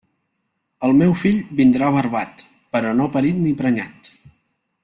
[0.87, 2.43] El meu fill vindrà barbat,
[2.77, 4.15] però no parit ni prenyat.